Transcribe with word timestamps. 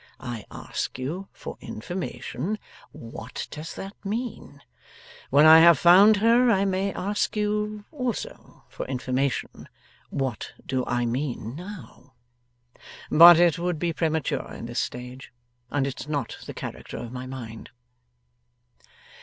I 0.19 0.47
ask 0.49 0.97
you 0.97 1.27
for 1.31 1.59
information 1.61 2.57
what 2.91 3.47
does 3.51 3.75
that 3.75 3.93
mean? 4.03 4.63
When 5.29 5.45
I 5.45 5.59
have 5.59 5.77
found 5.77 6.17
her 6.17 6.49
I 6.49 6.65
may 6.65 6.91
ask 6.91 7.35
you 7.35 7.85
also 7.91 8.63
for 8.67 8.87
information 8.87 9.69
what 10.09 10.53
do 10.65 10.83
I 10.87 11.05
mean 11.05 11.55
now? 11.55 12.15
But 13.11 13.37
it 13.39 13.59
would 13.59 13.77
be 13.77 13.93
premature 13.93 14.51
in 14.51 14.65
this 14.65 14.79
stage, 14.79 15.31
and 15.69 15.85
it's 15.85 16.07
not 16.07 16.35
the 16.47 16.53
character 16.55 16.97
of 16.97 17.11
my 17.11 17.27
mind. 17.27 17.69